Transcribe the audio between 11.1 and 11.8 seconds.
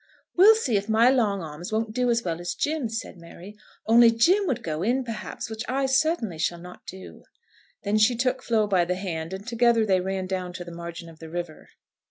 the river.